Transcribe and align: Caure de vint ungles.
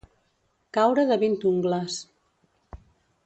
Caure 0.77 1.03
de 1.11 1.17
vint 1.25 1.37
ungles. 1.51 1.99